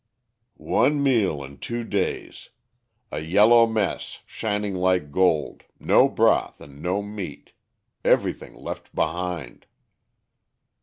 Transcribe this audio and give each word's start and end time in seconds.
"One 0.57 1.03
meal 1.03 1.43
in 1.43 1.59
two 1.59 1.83
days 1.83 2.49
a 3.11 3.19
yellow 3.19 3.67
mess, 3.67 4.21
shining 4.25 4.73
like 4.73 5.11
gold, 5.11 5.61
no 5.79 6.09
broth 6.09 6.59
and 6.59 6.81
no 6.81 7.03
meat 7.03 7.51
everything 8.03 8.55
left 8.55 8.95
behind." 8.95 9.67